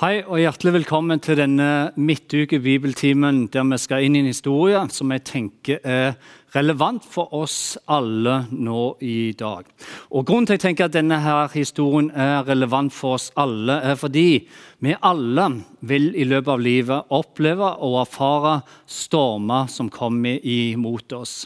[0.00, 5.10] Hei og hjertelig velkommen til denne midtuke-bibeltimen der vi skal inn i en historie som
[5.12, 6.14] jeg tenker er
[6.56, 9.68] relevant for oss alle nå i dag.
[10.16, 13.76] Og Grunnen til at jeg tenker at denne her historien er relevant for oss alle,
[13.84, 14.48] er fordi
[14.80, 15.50] vi alle
[15.84, 18.54] vil i løpet av livet oppleve og erfare
[18.88, 21.42] stormer som kommer imot oss.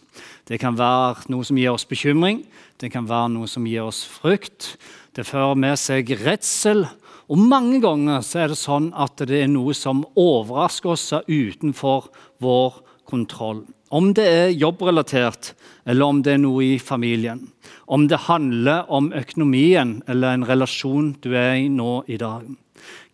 [0.46, 2.44] Det kan være noe som gir oss bekymring,
[2.78, 4.76] det kan være noe som gir oss frykt.
[5.18, 6.86] Det fører med seg redsel
[7.26, 12.06] og Mange ganger så er det sånn at det er noe som overrasker oss utenfor
[12.42, 13.64] vår kontroll.
[13.90, 15.52] Om det er jobbrelatert,
[15.86, 17.44] eller om det er noe i familien.
[17.86, 22.48] Om det handler om økonomien eller en relasjon du er i nå i dag.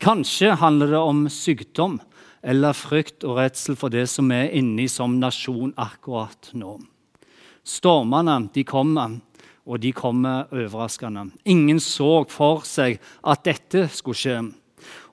[0.00, 2.00] Kanskje handler det om sykdom
[2.42, 6.78] eller frykt og redsel for det som er inni som nasjon akkurat nå.
[7.62, 9.20] Stormene de kommer,
[9.66, 11.28] og de kommer overraskende.
[11.44, 14.40] Ingen så for seg at dette skulle skje.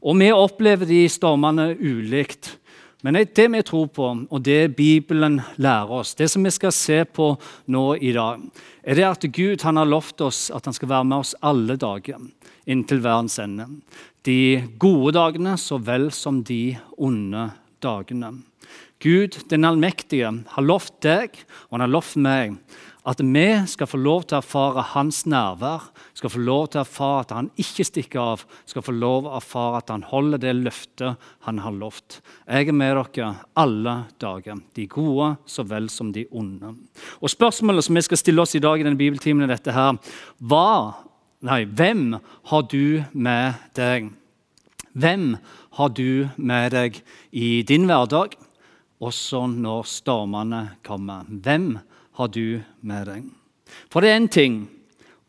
[0.02, 2.56] Og vi opplever de stormene ulikt.
[3.03, 6.97] Men det vi tror på, og det Bibelen lærer oss, det som vi skal se
[7.06, 7.30] på
[7.72, 8.41] nå i dag,
[8.83, 12.19] er det at Gud har lovt oss at han skal være med oss alle dager
[12.69, 13.69] inntil verdens ende.
[14.28, 17.50] De gode dagene så vel som de onde
[17.81, 18.34] dagene.
[19.00, 21.38] Gud den allmektige har lovt deg
[21.69, 22.58] og han har lovt meg
[23.08, 26.83] at vi skal få lov til å erfare hans nærvær, skal få lov til å
[26.83, 30.41] erfare at han ikke stikker av, skal få lov til å erfare at han holder
[30.44, 32.19] det løftet han har lovt.
[32.45, 36.75] Jeg er med dere alle dager, de gode så vel som de onde.
[37.23, 39.95] Og Spørsmålet som vi skal stille oss i dag i denne bibeltimen, er dette her.
[40.44, 41.00] Hva,
[41.47, 42.19] nei, hvem
[42.52, 44.11] har du med deg?
[45.00, 45.31] Hvem
[45.80, 48.36] har du med deg i din hverdag,
[49.00, 51.28] også når stormene kommer?
[51.30, 51.78] Hvem
[52.19, 53.28] har du med deg.
[53.88, 54.58] For det er en ting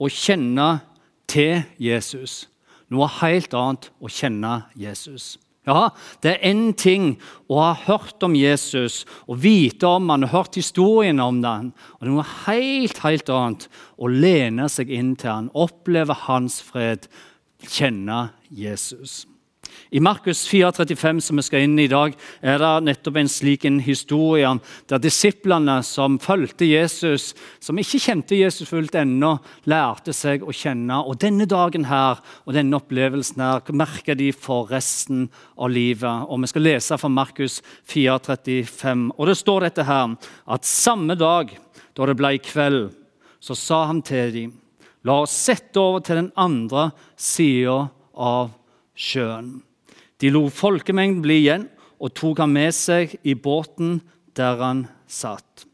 [0.00, 0.80] å kjenne
[1.30, 2.48] til Jesus,
[2.90, 5.36] noe helt annet å kjenne Jesus.
[5.68, 5.90] Ja,
[6.22, 10.56] Det er én ting å ha hørt om Jesus og vite om han og hørt
[10.56, 11.70] historien om han.
[12.00, 13.68] Og det er noe helt, helt annet
[14.00, 17.06] å lene seg inn til han, oppleve hans fred,
[17.61, 19.30] kjenne Jesus.
[19.91, 23.64] I Markus 4,35, som vi skal inn i i dag, er det nettopp en slik
[23.67, 24.48] en historie
[24.91, 27.33] der disiplene som fulgte Jesus,
[27.63, 29.36] som ikke kjente Jesus fullt ennå,
[29.70, 31.01] lærte seg å kjenne.
[31.03, 36.27] Og denne dagen her og denne opplevelsen her merker de for resten av livet.
[36.29, 37.61] Og Vi skal lese fra Markus
[37.91, 39.11] 4,35.
[39.17, 40.17] Og det står dette her,
[40.47, 41.52] at samme dag
[41.97, 42.91] da det ble kveld,
[43.41, 44.52] så sa han til dem,
[45.05, 48.51] la oss sette over til den andre sida av
[49.00, 49.61] sjøen.
[50.20, 51.66] De lot folkemengden bli igjen
[52.00, 53.98] og tok ham med seg i båten
[54.36, 55.66] der han satt.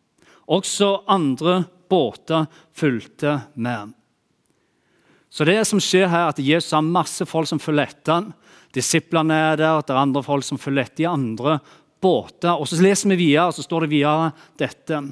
[0.46, 3.92] Også andre båter fulgte med.
[5.30, 8.30] Så det som skjer her, at Jesus har masse folk som følger etter ham.
[8.72, 11.58] Disiplene er der, det er andre folk som følger etter i andre
[12.02, 12.54] båter.
[12.54, 15.02] Og Så leser vi videre, så står det videre dette.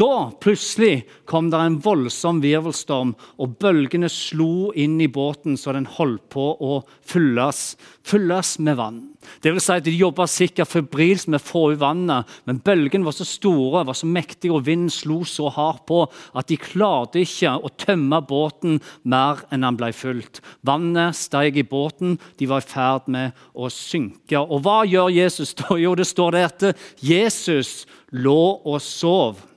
[0.00, 5.88] Da plutselig kom det en voldsom virvelstorm, og bølgene slo inn i båten så den
[5.98, 9.02] holdt på å fylles, fylles med vann.
[9.44, 13.04] Det vil si at De jobba sikkert febrilsk med å få ut vannet, men bølgene
[13.04, 17.20] var så store var så mektige, og vinden slo så hardt på at de klarte
[17.20, 20.40] ikke å tømme båten mer enn den ble fylt.
[20.64, 24.40] Vannet steg i båten, de var i ferd med å synke.
[24.40, 25.52] Og hva gjør Jesus?
[25.84, 26.68] Jo, det står det at
[27.04, 29.51] Jesus lå og sov.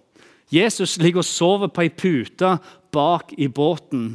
[0.55, 2.55] Jesus ligger og sover på ei pute
[2.95, 4.13] bak i båten.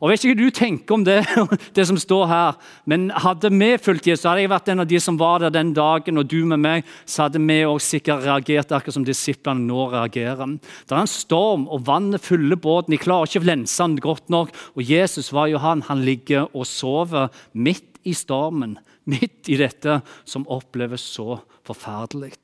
[0.00, 1.20] Og vet ikke hva du tenker om det,
[1.76, 2.56] det som står her,
[2.90, 5.72] men hadde vi fulgt Jesus, hadde jeg vært en av de som var der den
[5.76, 9.88] dagen, og du med meg, så hadde vi også sikkert reagert akkurat som disiplene nå
[9.94, 10.56] reagerer.
[10.58, 12.96] Det er en storm, og vannet fyller båten.
[12.96, 14.52] De klarer ikke å lense den godt nok.
[14.74, 15.86] Og Jesus var jo han.
[15.88, 18.76] Han ligger og sover midt i stormen,
[19.08, 22.34] midt i dette som oppleves så forferdelig.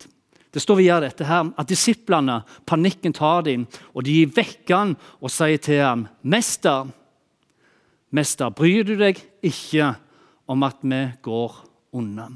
[0.52, 3.64] Det står videre dette her, at disiplene, panikken tar dem,
[3.96, 6.92] og de vekker han og sier til ham, 'Mester,
[8.12, 9.94] mester, bryr du deg ikke
[10.48, 11.52] om at vi går
[11.92, 12.28] unna?'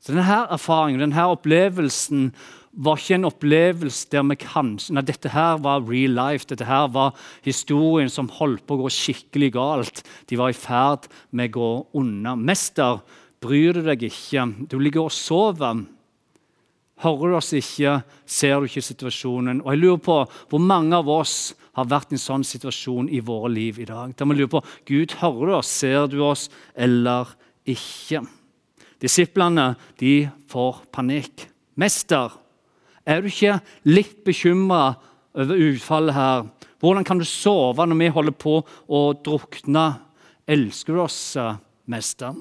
[0.00, 2.32] Så Denne erfaringen, denne opplevelsen
[2.76, 6.46] var ikke en opplevelse der vi kanskje Nei, dette her var real life.
[6.46, 10.02] Dette her var historien som holdt på å gå skikkelig galt.
[10.28, 12.36] De var i ferd med å gå unna.
[12.36, 13.00] 'Mester,
[13.40, 14.68] bryr du deg ikke?
[14.68, 15.86] Du ligger og sover.'
[17.04, 19.60] Hører du oss ikke, ser du ikke situasjonen.
[19.64, 20.16] Og jeg lurer på
[20.48, 24.14] hvor mange av oss har vært i en sånn situasjon i våre liv i dag.
[24.16, 27.34] Der vi lurer på Gud, hører du oss, ser du oss eller
[27.68, 28.22] ikke?
[29.02, 31.44] Disiplene de får panikk.
[31.76, 32.32] Mester,
[33.04, 33.58] er du ikke
[33.92, 34.96] litt bekymra
[35.36, 36.48] over utfallet her?
[36.80, 39.86] Hvordan kan du sove når vi holder på å drukne?
[40.48, 41.20] Elsker du oss
[41.90, 42.32] meste.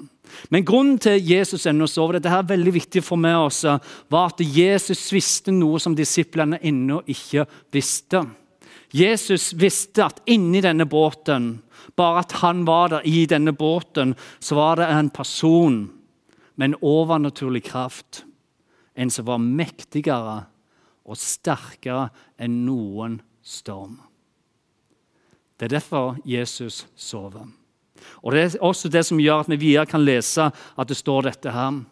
[0.50, 3.78] Men grunnen til Jesus ennå sover, dette er veldig viktig for meg også,
[4.12, 8.24] var at Jesus visste noe som disiplene ennå ikke visste.
[8.96, 11.58] Jesus visste at inni denne båten,
[11.96, 15.80] bare at han var der i denne båten, så var det en person
[16.56, 18.24] med en overnaturlig kraft.
[18.96, 20.46] En som var mektigere
[21.06, 22.08] og sterkere
[22.40, 24.00] enn noen storm.
[25.60, 27.48] Det er derfor Jesus sover.
[28.24, 31.30] Og Det er også det som gjør at vi videre kan lese at det står
[31.30, 31.84] dette her.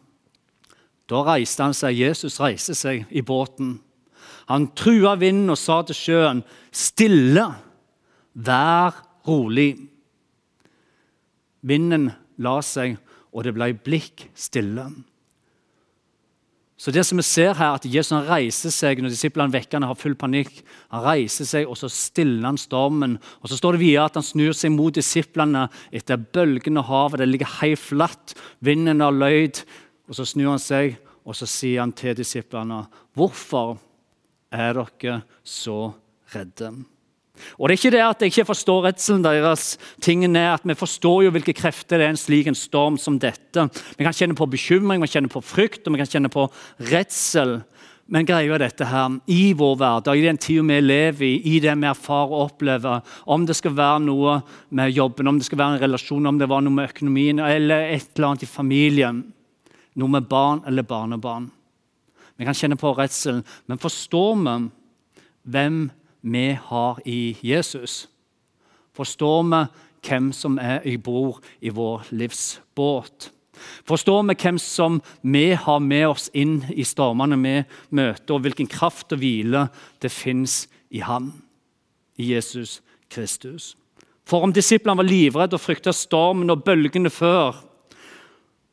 [1.10, 3.80] Da reiste han seg, Jesus reiste seg i båten.
[4.48, 7.56] Han trua vinden og sa til sjøen, 'Stille,
[8.34, 8.94] vær
[9.28, 9.90] rolig.'
[11.62, 12.98] Vinden la seg,
[13.32, 14.90] og det ble blikk stille.
[16.84, 19.96] Så det som vi ser her, at Jesus reiser seg når disiplene vekker han har
[19.96, 20.58] full panikk.
[20.92, 23.14] Han reiser seg, og så stiller han stormen.
[23.40, 27.22] Og Så står det videre at han snur seg mot disiplene etter bølgene havet.
[27.22, 28.36] Det ligger helt flatt.
[28.60, 29.64] Vinden har løyd.
[30.12, 32.84] Og Så snur han seg, og så sier han til disiplene.:
[33.16, 33.78] Hvorfor
[34.52, 35.94] er dere så
[36.36, 36.74] redde?
[37.58, 39.78] Og Det er ikke det at jeg ikke forstår redselen deres.
[40.02, 43.20] Tingen er at Vi forstår jo hvilke krefter det er en slik en storm som
[43.20, 43.70] dette.
[43.98, 46.48] Vi kan kjenne på bekymring, vi kan kjenne på frykt og vi kan kjenne på
[46.80, 47.64] redsel.
[48.06, 51.72] Men greia dette her, i vår hverdag, i den tida vi lever i, i det
[51.80, 54.42] vi erfarer og opplever, om det skal være noe
[54.76, 57.88] med jobben, om det skal være en relasjon, om det var noe med økonomien eller
[57.96, 59.24] et eller annet i familien,
[59.96, 61.50] noe med barn eller barnebarn
[62.36, 64.58] Vi kan kjenne på redselen, men forstår vi
[65.54, 65.80] hvem
[66.24, 68.08] vi har i Jesus?
[68.96, 69.62] Forstår vi
[70.08, 73.30] hvem som er i bord i vår livsbåt?
[73.88, 77.56] Forstår vi hvem som vi har med oss inn i stormene vi
[77.96, 79.68] møter, og hvilken kraft og hvile
[80.02, 81.32] det fins i ham,
[82.18, 82.82] i Jesus
[83.12, 83.74] Kristus?
[84.24, 87.60] For om disiplene var livredde og frykta stormen og bølgene før,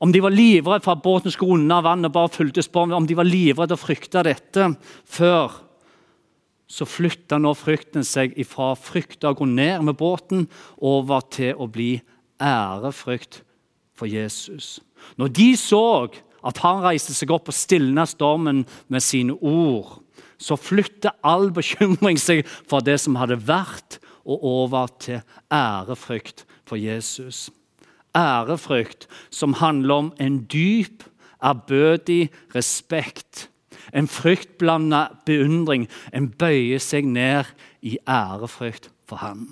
[0.00, 3.08] om de var livredde for at båten skulle unna vannet og bare fulgte sporene, om
[3.08, 4.70] de var livredde og frykta dette
[5.04, 5.58] før,
[6.70, 10.46] så flytta nå frykten seg fra frykt av å gå ned med båten
[10.78, 11.96] over til å bli
[12.40, 13.42] ærefrykt
[13.98, 14.78] for Jesus.
[15.18, 15.84] Når de så
[16.46, 19.98] at han reiste seg opp og stilna stormen med sine ord,
[20.40, 26.78] så flytta all bekymring seg fra det som hadde vært, og over til ærefrykt for
[26.78, 27.48] Jesus.
[28.16, 31.02] Ærefrykt som handler om en dyp,
[31.40, 33.48] ærbødig respekt
[33.92, 35.88] en fryktblanda beundring.
[36.12, 37.48] En bøyer seg ned
[37.82, 39.48] i ærefrykt for ham.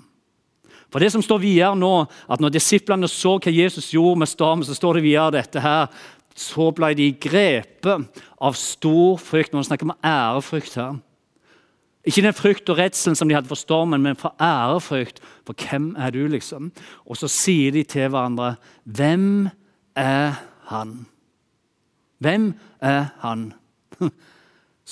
[0.89, 4.65] For det som står videre nå, at Når disiplene så hva Jesus gjorde med stormen,
[4.65, 5.87] så står det videre dette her,
[6.35, 9.53] så ble de grepet av stor frykt.
[9.53, 10.97] Når vi snakker om ærefrykt her.
[12.07, 15.19] Ikke den frykt og redselen som de hadde for stormen, men for ærefrykt.
[15.45, 16.71] For hvem er du, liksom?
[17.05, 19.49] Og så sier de til hverandre, hvem
[19.99, 20.39] er
[20.71, 21.05] han?
[22.23, 23.51] Hvem er han?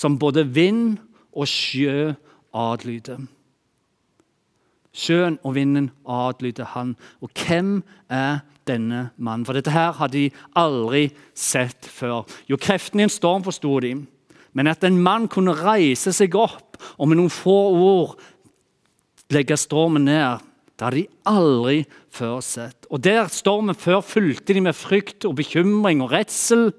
[0.01, 0.97] som både vind
[1.33, 2.13] og sjø
[2.55, 3.25] adlyder.
[4.97, 6.95] Sjøen og vinden adlyder han.
[7.21, 9.45] Og hvem er denne mannen?
[9.45, 11.07] For dette her hadde de aldri
[11.37, 12.25] sett før.
[12.49, 13.93] Jo, kreftene i en storm forsto de,
[14.57, 18.17] men at en mann kunne reise seg opp og med noen få ord
[19.33, 20.43] legge stormen ned,
[20.77, 21.77] det hadde de aldri
[22.13, 22.85] før sett.
[22.89, 26.69] Og Der stormen før fulgte de med frykt og bekymring og redsel.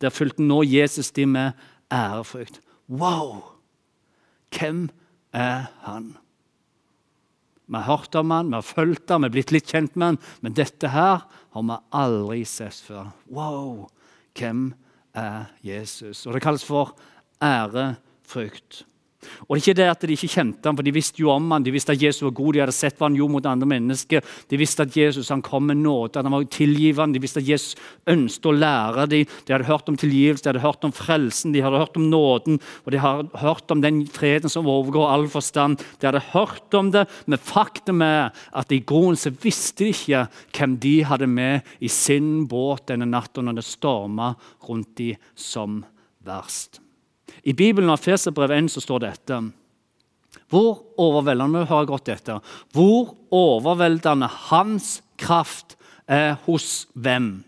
[0.00, 1.52] Der fulgte nå Jesus de med
[1.92, 2.60] ærefrykt.
[2.88, 3.42] Wow!
[4.50, 4.88] Hvem
[5.32, 6.16] er han?
[7.70, 10.06] Vi har hørt om han, vi har fulgt ham, vi har blitt litt kjent med
[10.06, 11.22] han, men dette her
[11.54, 13.12] har vi aldri sett før.
[13.30, 13.86] Wow!
[14.34, 14.72] Hvem
[15.14, 16.24] er Jesus?
[16.26, 16.96] Og Det kalles for
[17.42, 18.84] ærefrykt.
[19.46, 21.50] Og det er ikke det at De ikke kjente ham, for de visste jo om
[21.52, 21.64] ham.
[21.64, 24.24] De visste at Jesus var god, de hadde sett hva han gjorde mot andre mennesker.
[24.48, 27.18] De visste at Jesus han kom med nåde, at han var tilgivende.
[27.18, 27.76] De visste at Jesus
[28.08, 29.36] ønsket å lære dem.
[29.46, 32.60] De hadde hørt om tilgivelse, de hadde hørt om frelsen, de hadde hørt om nåden.
[32.84, 35.84] Og de hadde hørt om den freden som overgår all forstand.
[36.00, 40.26] De hadde hørt om det, men faktum er at i grunnen så visste de ikke
[40.56, 44.32] hvem de hadde med i sin båt denne natta når det storma
[44.68, 45.82] rundt dem som
[46.26, 46.80] verst.
[47.44, 49.40] I Bibelen av Feserbrev 1 så står dette
[50.52, 52.40] Hvor overveldende hører godt etter?
[52.72, 57.44] hvor overveldende hans kraft er hos hvem?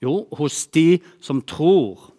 [0.00, 2.10] Jo, hos de som tror.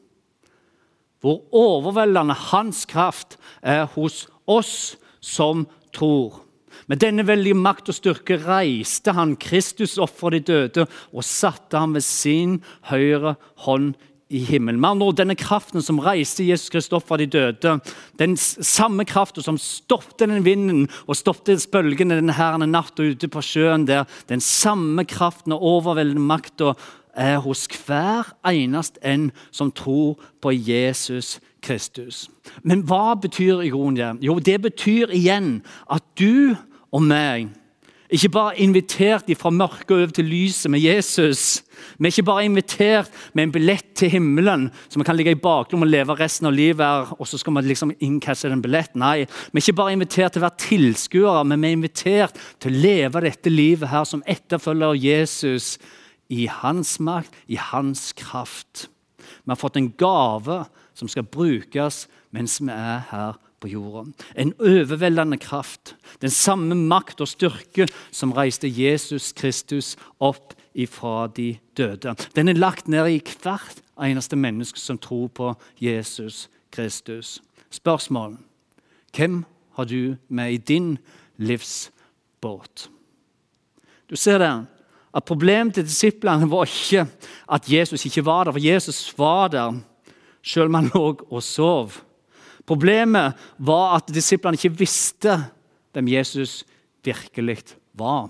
[1.22, 6.42] Hvor overveldende hans kraft er hos oss som tror.
[6.88, 11.78] Med denne veldige makt og styrke reiste han Kristus opp fra de døde og satte
[11.78, 13.94] ham ved sin høyre hånd
[14.32, 14.80] i himmelen.
[14.82, 17.78] Med andre Denne kraften som reiste Jesus Kristus fra de døde,
[18.20, 23.44] den samme kraften som stoppet den vinden og stoppet bølgene herrende herrene natta ute på
[23.44, 26.74] sjøen der, den samme kraften og overveldende makta
[27.14, 32.30] er hos hver eneste en som tror på Jesus Kristus.
[32.64, 34.16] Men hva betyr i?
[34.24, 35.60] Jo, det betyr igjen
[35.92, 36.56] at du
[36.92, 37.52] og meg
[38.12, 41.62] ikke bare invitert fra mørket over til lyset med Jesus.
[41.98, 45.40] Vi er ikke bare invitert med en billett til himmelen så vi kan ligge i
[45.40, 49.00] baklommen og leve resten av livet her, og så skal vi liksom innkasse den billetten.
[49.00, 52.74] Nei, vi er ikke bare invitert til å være tilskuere, men vi er invitert til
[52.74, 55.78] å leve dette livet her som etterfølger Jesus
[56.32, 58.90] i hans makt, i hans kraft.
[59.18, 60.66] Vi har fått en gave
[60.98, 64.10] som skal brukes mens vi er her på jorda.
[64.36, 65.96] En overveldende kraft.
[66.22, 72.16] Den samme makt og styrke som reiste Jesus Kristus opp ifra de døde.
[72.36, 77.42] Den er lagt ned i hvert eneste menneske som tror på Jesus Kristus.
[77.72, 78.38] Spørsmål.
[79.16, 79.44] Hvem
[79.76, 80.98] har du med i din
[81.38, 82.90] livsbåt?
[84.10, 84.66] Du ser det,
[85.16, 87.06] at Problemet til disiplene var ikke
[87.52, 89.80] at Jesus ikke var der, for Jesus var der
[90.44, 91.92] selv om han lå og sov.
[92.68, 95.38] Problemet var at disiplene ikke visste
[95.92, 96.62] hvem Jesus
[97.04, 97.64] virkelig
[97.98, 98.30] var.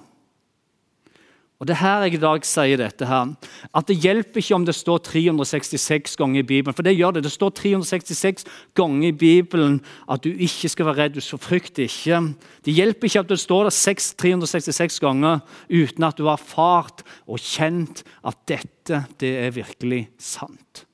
[1.62, 3.36] Og Det er her jeg i dag sier dette her,
[3.78, 6.74] at det hjelper ikke om det står 366 ganger i Bibelen.
[6.74, 7.22] For det gjør det.
[7.28, 9.78] Det står 366 ganger i Bibelen
[10.10, 11.20] at du ikke skal være redd.
[11.22, 12.34] Du frykter ikke.
[12.66, 13.78] Det hjelper ikke at det står der
[14.18, 20.88] 366 ganger uten at du har erfart og kjent at dette det er virkelig sant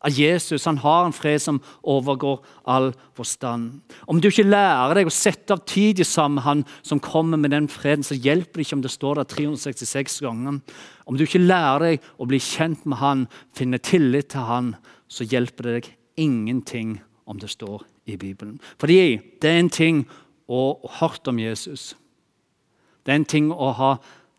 [0.00, 0.64] av Jesus.
[0.64, 3.80] Han har en fred som overgår all forstand.
[4.06, 7.52] Om du ikke lærer deg å sette av tid sammen med han som kommer med
[7.54, 10.60] den freden, så hjelper det ikke om det står der 366 ganger.
[11.08, 13.26] Om du ikke lærer deg å bli kjent med han,
[13.56, 14.74] finne tillit til han,
[15.08, 15.90] så hjelper det deg
[16.28, 18.58] ingenting om det står i Bibelen.
[18.80, 20.04] Fordi det er en ting
[20.48, 21.92] å ha hørt om Jesus.
[23.04, 23.90] Det er en ting å ha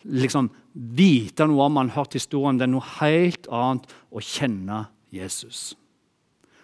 [0.06, 2.58] liksom, vite noe om han, hørt historien.
[2.58, 4.96] Det er noe helt annet å kjenne Jesus.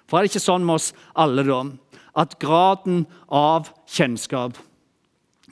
[0.06, 1.64] For er det ikke sånn med oss alle, da,
[2.16, 4.60] at graden av kjennskap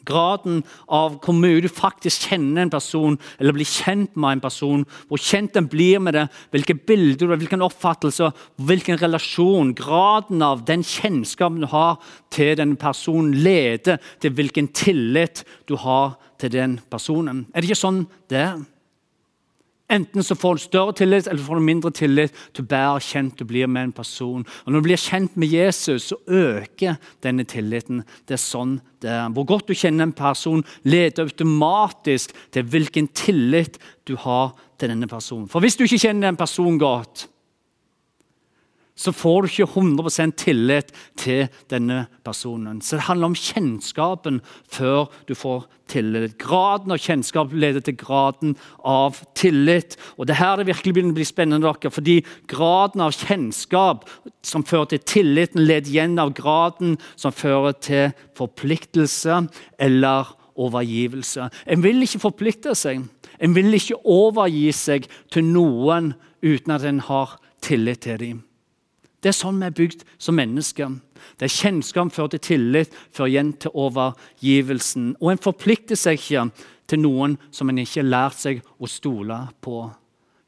[0.04, 4.84] Graden av hvor mye du faktisk kjenner en person, eller blir kjent med en person,
[5.08, 8.32] hvor kjent en blir med det, hvilke bilder, hvilken oppfattelse,
[8.68, 12.02] hvilken relasjon Graden av den kjennskapen du har
[12.34, 17.46] til den personen, leder til hvilken tillit du har til den personen.
[17.54, 18.60] Er det ikke sånn det er?
[19.94, 23.38] Enten så får du større tillit eller får du mindre tillit til å bære kjent
[23.38, 24.46] du blir med en person.
[24.66, 28.02] Og Når du blir kjent med Jesus, så øker denne tilliten.
[28.26, 29.30] Det er sånn det er.
[29.36, 35.08] Hvor godt du kjenner en person, leder automatisk til hvilken tillit du har til denne
[35.08, 35.50] personen.
[35.52, 37.28] For hvis du ikke kjenner en person godt,
[38.96, 42.82] så får du ikke 100% tillit til denne personen.
[42.82, 46.36] Så det handler om kjennskapen før du får tillit.
[46.42, 48.54] Graden av kjennskap leder til graden
[48.86, 49.98] av tillit.
[50.18, 54.06] Og Det her det virkelig begynner å bli spennende, dere, fordi graden av kjennskap
[54.46, 59.48] som fører til tilliten, leder igjen av graden som fører til forpliktelse
[59.80, 61.50] eller overgivelse.
[61.66, 63.02] En vil ikke forplikte seg.
[63.42, 66.14] En vil ikke overgi seg til noen
[66.46, 68.44] uten at en har tillit til dem.
[69.24, 70.98] Det er sånn vi er bygd som mennesker.
[71.40, 75.14] Det er kjennskap fører til tillit, fører igjen til overgivelsen.
[75.24, 76.50] Og en forplikter seg ikke
[76.92, 79.86] til noen som en ikke har lært seg å stole på.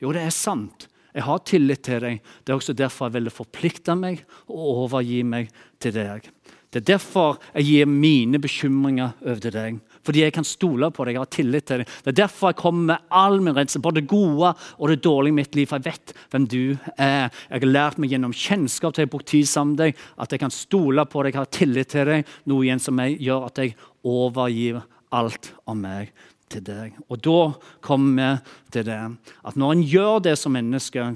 [0.04, 0.90] Jo, det er sant.
[1.16, 2.20] Jeg har tillit til deg.
[2.44, 6.28] Det er også derfor jeg ville forplikte meg og overgi meg til deg.
[6.76, 9.80] Det er derfor jeg gir mine bekymringer over til deg.
[10.06, 11.94] Fordi jeg kan stole på deg, jeg har tillit til deg.
[12.06, 15.34] Det er derfor jeg kommer med all min redsel, både det gode og det dårlige
[15.34, 15.70] i mitt liv.
[15.70, 16.62] For jeg vet hvem du
[16.96, 17.32] er.
[17.50, 20.44] Jeg har lært meg gjennom kjennskap til å bruke tid sammen med deg, at jeg
[20.46, 22.32] kan stole på deg, jeg har tillit til deg.
[22.52, 24.84] Noe igjen som jeg gjør at jeg overgir
[25.16, 26.14] alt av meg
[26.52, 26.98] til deg.
[27.10, 27.40] Og da
[27.86, 29.00] kommer vi til det
[29.48, 31.08] at når en gjør det som menneske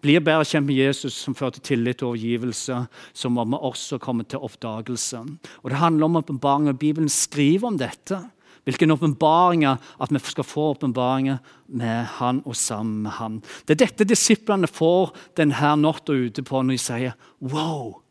[0.00, 2.76] blir bedre kjent med Jesus, som fører til tillit og overgivelse,
[3.12, 5.22] så må vi også komme til oppdagelse.
[5.62, 6.72] Og Det handler om åpenbaringer.
[6.72, 8.20] Bibelen skriver om dette.
[8.64, 11.38] Hvilke åpenbaringer at vi skal få åpenbaringer
[11.68, 13.42] med han og sammen med han.
[13.66, 18.02] Det er dette disiplene får denne natta ute på når de sier Wow!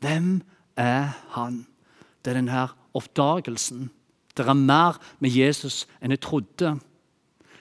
[0.00, 0.42] Hvem
[0.76, 1.66] er han?
[2.22, 3.90] Det er denne oppdagelsen.
[4.36, 6.76] Det er mer med Jesus enn jeg trodde.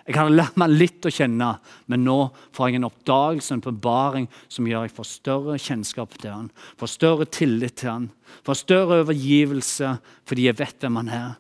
[0.08, 1.50] Jeg hadde lært meg litt å kjenne,
[1.92, 6.32] men nå får jeg en oppdagelse, en forbaring, som gjør jeg får større kjennskap til
[6.32, 6.46] han,
[6.80, 8.06] får større tillit til han,
[8.48, 9.98] får større overgivelse
[10.30, 11.36] fordi jeg vet hvem han er.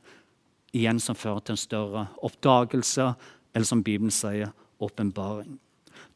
[0.76, 3.08] Igjen som fører til en større oppdagelse,
[3.56, 4.52] eller som Bibelen sier,
[4.84, 5.56] åpenbaring.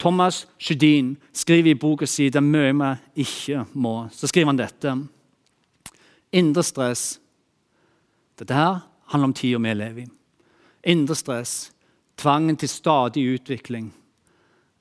[0.01, 4.09] Thomas Sjødin skriver i boka si 'Det er mye vi ikke må'.
[4.11, 5.07] Så skriver han dette.
[6.33, 7.19] Indre stress.
[8.37, 10.09] Dette her handler om tida vi lever i.
[10.83, 11.71] Indre stress,
[12.21, 13.91] tvangen til stadig utvikling,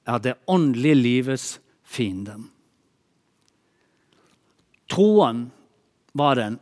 [0.07, 1.49] er det åndelige livets
[1.85, 2.37] fiende.
[4.91, 5.49] Troen
[6.13, 6.59] var den.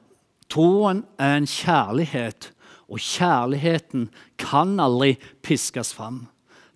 [0.49, 2.53] Troen er en kjærlighet,
[2.89, 4.09] og kjærligheten
[4.41, 6.27] kan aldri piskes fram.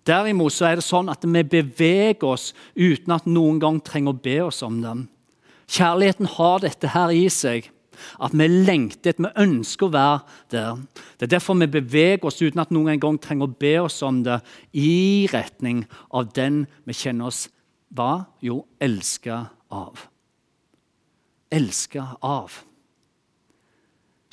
[0.05, 4.23] Derimot så er det sånn at vi beveger oss uten at noen gang trenger å
[4.25, 5.05] be oss om den.
[5.71, 7.69] Kjærligheten har dette her i seg.
[8.19, 10.19] At vi lengter, at vi ønsker å være
[10.53, 10.81] der.
[11.17, 14.23] Det er derfor vi beveger oss uten at noen gang trenger å be oss om
[14.25, 14.41] det,
[14.73, 17.47] i retning av den vi kjenner oss
[17.93, 18.25] hva?
[18.41, 20.07] Jo, elska av.
[21.53, 22.63] Elska av.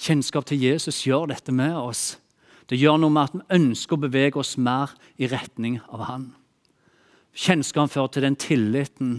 [0.00, 2.14] Kjennskap til Jesus gjør dette med oss.
[2.70, 6.30] Det gjør noe med at vi ønsker å bevege oss mer i retning av Han.
[7.36, 9.18] Kjennskap fører til den tilliten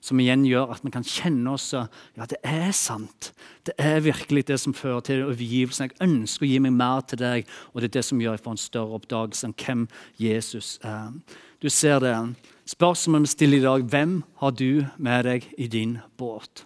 [0.00, 3.32] som igjen gjør at vi kan kjenne oss Ja, det er sant.
[3.66, 5.90] Det er virkelig det som fører til overgivelsen.
[5.90, 8.44] Jeg ønsker å gi meg mer til deg, og det er det som gjør jeg
[8.44, 9.88] får en større oppdagelse om hvem
[10.20, 11.10] Jesus er.
[11.62, 12.14] Du ser det.
[12.68, 16.64] Spørsmålet vi stiller i dag, hvem har du med deg i din båt?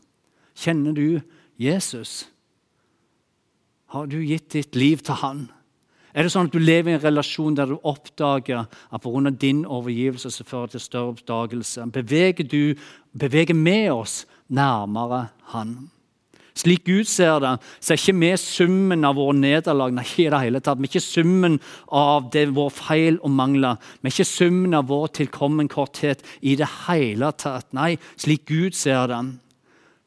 [0.58, 1.20] Kjenner du
[1.60, 2.28] Jesus?
[3.92, 5.46] Har du gitt ditt liv til han?
[6.12, 9.30] Er det sånn at du lever i en relasjon der du oppdager at pga.
[9.30, 11.86] din overgivelse så fører til større oppdagelse?
[11.92, 12.74] Beveger du,
[13.16, 15.90] beveger med oss nærmere Han?
[16.54, 19.94] Slik Gud ser det, så er ikke vi summen av våre nederlag.
[19.96, 20.78] Nei, i det hele tatt.
[20.78, 21.56] Vi er ikke summen
[21.88, 23.78] av det vår feil og mangler.
[24.02, 27.70] Vi er ikke summen av vår tilkommenkorthet i det hele tatt.
[27.72, 29.22] Nei, slik Gud ser det,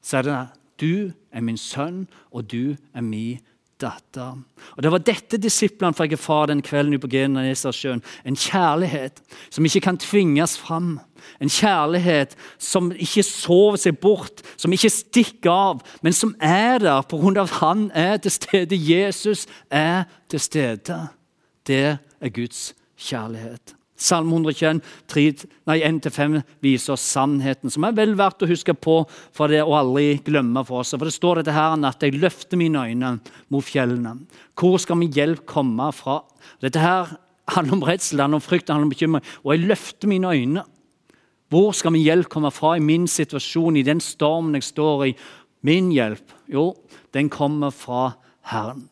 [0.05, 0.37] så er det
[0.77, 3.41] du er min sønn, og du er min
[3.81, 4.37] datter.
[4.77, 8.03] Og Det var dette disiplene fikk erfare den kvelden på Genesasjøen.
[8.25, 10.99] En kjærlighet som ikke kan tvinges fram.
[11.41, 16.91] En kjærlighet som ikke sover seg bort, som ikke stikker av, men som er der
[17.01, 18.75] av at han er til stede.
[18.77, 21.07] Jesus er til stede.
[21.67, 23.75] Det er Guds kjærlighet.
[23.95, 24.81] Salme 121,
[25.71, 30.17] 1-5 viser oss sannheten, som er vel verdt å huske på for det å aldri
[30.25, 30.91] glemme for oss.
[30.97, 33.13] For Det står dette her at jeg løfter mine øyne
[33.47, 34.17] mot fjellene.
[34.59, 36.19] Hvor skal min hjelp komme fra?
[36.59, 37.15] Dette her
[37.55, 39.23] handler om redsel, handler om frykt, handler om bekymring.
[39.45, 40.65] Og jeg løfter mine øyne.
[41.53, 45.13] Hvor skal min hjelp komme fra i min situasjon, i den stormen jeg står i?
[45.65, 46.73] Min hjelp, jo,
[47.15, 48.17] den kommer fra
[48.51, 48.89] Herren.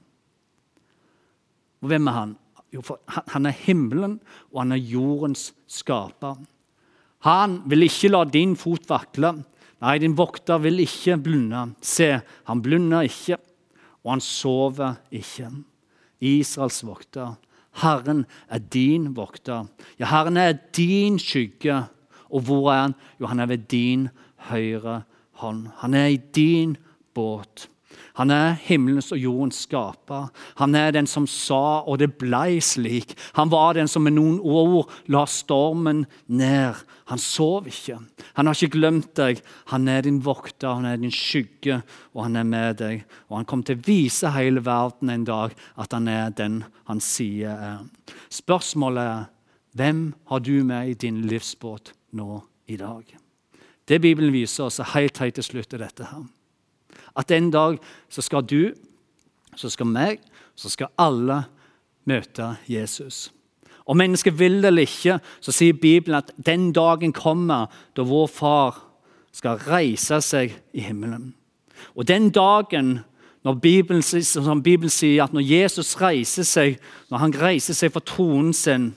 [1.84, 2.38] Og hvem er han?
[2.74, 4.18] Jo, for han er himmelen,
[4.52, 6.40] og han er jordens skaper.
[7.28, 9.36] Han vil ikke la din fot vakle.
[9.84, 11.68] Nei, din vokter vil ikke blunde.
[11.84, 12.10] Se,
[12.48, 13.38] han blunder ikke,
[14.04, 15.52] og han sover ikke.
[16.24, 17.36] Israels vokter.
[17.84, 19.68] Herren er din vokter.
[20.00, 21.84] Ja, Herren er din skygge.
[22.34, 22.96] Og hvor er han?
[23.20, 24.08] Jo, han er ved din
[24.50, 25.04] høyre
[25.42, 25.68] hånd.
[25.82, 26.78] Han er i din
[27.14, 27.68] båt.
[28.20, 30.30] Han er himmelens og jordens skaper.
[30.60, 33.16] Han er den som sa, og det blei slik.
[33.38, 36.82] Han var den som med noen ord la stormen ned.
[37.12, 38.00] Han sov ikke.
[38.38, 39.42] Han har ikke glemt deg.
[39.74, 41.82] Han er din vokter, han er din skygge,
[42.14, 43.04] og han er med deg.
[43.30, 47.02] Og han kommer til å vise hele verden en dag at han er den han
[47.04, 47.84] sier er.
[48.34, 49.30] Spørsmålet er
[49.74, 53.04] hvem har du med i din livsbåt nå i dag?
[53.88, 56.24] Det Bibelen viser oss, helt helt til slutt, er dette her.
[57.16, 57.78] At en dag
[58.10, 58.74] så skal du,
[59.56, 60.20] så skal meg,
[60.56, 61.44] så skal alle
[62.10, 63.32] møte Jesus.
[63.86, 68.28] Om mennesket vil det eller ikke, så sier Bibelen at den dagen kommer da vår
[68.32, 68.80] far
[69.34, 71.34] skal reise seg i himmelen.
[71.98, 73.00] Og den dagen
[73.62, 76.78] Bibelen, som Bibelen sier at når Jesus reiser seg,
[77.12, 78.94] når han reiser seg fra tronen sin,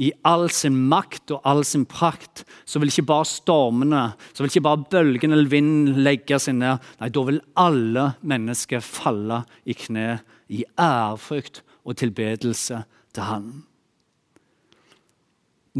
[0.00, 4.52] i all sin makt og all sin prakt, så vil ikke bare stormene, så vil
[4.52, 6.80] ikke bare bølgene eller vinden legge seg ned.
[7.00, 13.50] Nei, da vil alle mennesker falle i kne i ærefrykt og tilbedelse til Han.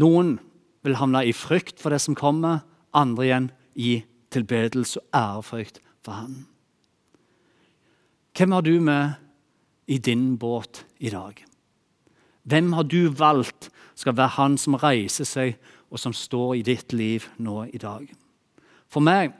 [0.01, 0.37] Noen
[0.85, 6.21] vil havne i frykt for det som kommer, andre igjen i tilbedelse og ærefrykt for
[6.21, 6.43] Han.
[8.37, 9.17] Hvem har du med
[9.91, 11.50] i din båt i dag?
[12.43, 15.57] Hvem har du valgt skal være han som reiser seg,
[15.91, 18.07] og som står i ditt liv nå i dag?
[18.91, 19.35] For meg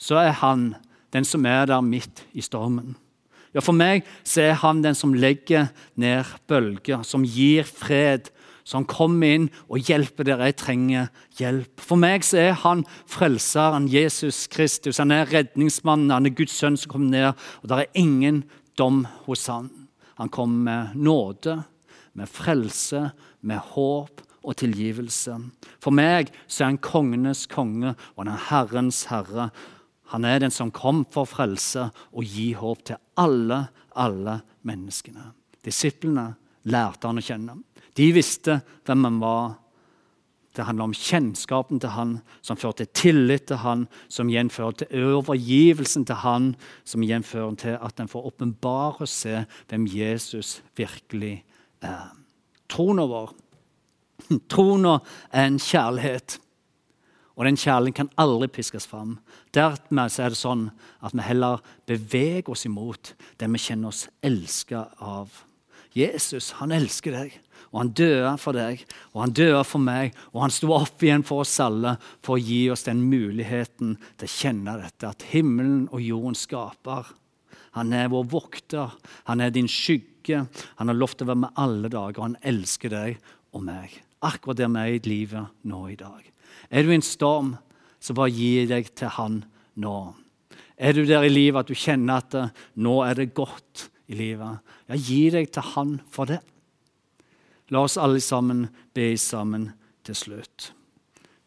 [0.00, 0.72] så er han
[1.12, 2.96] den som er der midt i stormen.
[3.50, 8.30] Ja, For meg så er han den som legger ned bølger, som gir fred,
[8.62, 11.08] som kommer inn og hjelper der jeg trenger
[11.40, 11.82] hjelp.
[11.82, 15.00] For meg så er han frelseren Jesus Kristus.
[15.02, 17.44] Han er redningsmannen, han er Guds sønn som kommer ned.
[17.64, 18.44] Og det er ingen
[18.78, 19.70] dom hos han.
[20.20, 21.58] Han kommer med nåde,
[22.18, 25.36] med frelse, med håp og tilgivelse.
[25.82, 29.50] For meg så er han kongenes konge, og han er Herrens herre.
[30.14, 35.30] Han er den som kom for frelse og gi håp til alle, alle menneskene.
[35.64, 36.32] Disiplene
[36.70, 37.58] lærte han å kjenne.
[37.96, 39.58] De visste hvem han var.
[40.56, 45.12] Det handler om kjennskapen til han, som fører til tillit til han, som igjen til
[45.14, 51.44] overgivelsen til han, som igjen til at en får åpenbare seg se hvem Jesus virkelig
[52.70, 53.34] Troen vår
[54.52, 56.38] Troen er en kjærlighet,
[57.34, 59.16] og den kjærligheten kan aldri piskes fram.
[59.56, 60.66] Dermed er det sånn
[61.00, 65.32] at vi heller beveger oss imot det vi kjenner oss elska av.
[65.96, 67.38] Jesus, han elsker deg
[67.70, 68.82] og han døde for deg,
[69.14, 72.42] og han døde for meg, og han sto opp igjen for oss alle for å
[72.42, 77.12] gi oss den muligheten til å kjenne dette, at himmelen og jorden skaper.
[77.78, 78.94] Han er vår vokter,
[79.28, 80.44] han er din skygge.
[80.80, 83.20] Han har lovt å være med alle dager, han elsker deg
[83.54, 83.94] og meg.
[84.26, 86.24] Akkurat der vi er i livet nå i dag.
[86.70, 87.54] Er du i en storm,
[88.00, 89.42] så bare gi deg til han
[89.80, 89.96] nå.
[90.80, 92.36] Er du der i livet at du kjenner at
[92.80, 96.40] nå er det godt i livet, ja, gi deg til han for det.
[97.70, 99.70] La oss alle sammen be sammen
[100.06, 100.72] til slutt.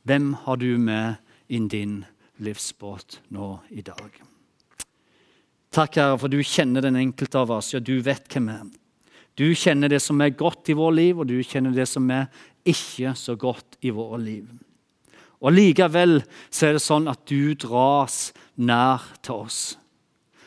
[0.07, 2.03] Hvem har du med i din
[2.39, 4.32] livsbåt nå i dag?
[5.73, 7.71] Takk, Herre, for du kjenner den enkelte av oss.
[7.73, 8.65] Ja, du vet hvem vi er.
[9.33, 12.27] Du kjenner det som er godt i vårt liv, og du kjenner det som er
[12.69, 14.45] ikke så godt i vårt liv.
[15.41, 16.19] Og Likevel
[16.53, 18.27] så er det sånn at du dras
[18.61, 19.61] nær til oss.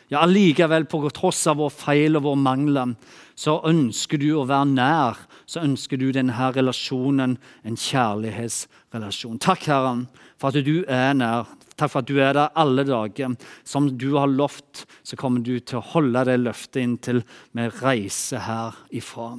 [0.06, 2.92] Ja, Allikevel, på tross av vår feil og vår mangler,
[3.34, 5.24] så ønsker du å være nær.
[5.50, 7.34] Så ønsker du denne relasjonen,
[7.66, 9.40] en kjærlighetsrelasjon.
[9.42, 10.04] Takk, Herren,
[10.38, 11.50] for at du er nær.
[11.74, 13.34] Takk for at du er der alle dager.
[13.66, 17.20] Som du har lovt, så kommer du til å holde det løftet inntil
[17.58, 19.32] vi reiser herifra.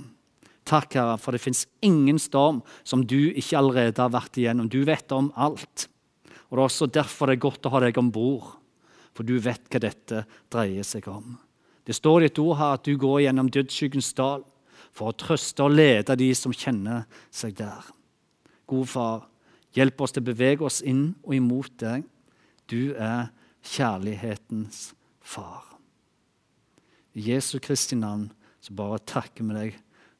[0.67, 4.67] Takk, Herre, for det fins ingen storm som du ikke allerede har vært igjennom.
[4.67, 5.87] Du vet om alt.
[6.51, 8.56] Og Det er også derfor det er godt å ha deg om bord,
[9.17, 11.33] for du vet hva dette dreier seg om.
[11.87, 14.43] Det står i et ord her at du går gjennom dødsskyggens dal
[14.93, 17.87] for å trøste og lede de som kjenner seg der.
[18.69, 19.25] Gode far,
[19.73, 22.05] hjelp oss til å bevege oss inn og imot deg.
[22.69, 23.31] Du er
[23.65, 24.91] kjærlighetens
[25.23, 25.63] far.
[27.17, 28.29] I Jesu Kristi navn
[28.61, 29.79] så bare takker vi deg,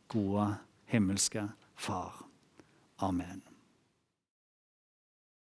[0.09, 0.55] gode
[0.89, 1.43] himmelske
[1.77, 2.13] Far.
[2.97, 3.46] Amen.